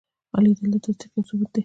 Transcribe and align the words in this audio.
لیدل 0.43 0.71
د 0.73 0.75
تصدیق 0.85 1.11
یو 1.15 1.23
ثبوت 1.27 1.49
دی 1.53 1.59